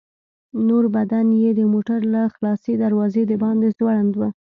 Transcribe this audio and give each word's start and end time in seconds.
نور 0.67 0.85
بدن 0.95 1.25
يې 1.41 1.51
د 1.59 1.61
موټر 1.73 1.99
له 2.13 2.21
خلاصې 2.33 2.73
دروازې 2.83 3.23
د 3.27 3.33
باندې 3.43 3.67
ځوړند 3.77 4.13
و. 4.15 4.21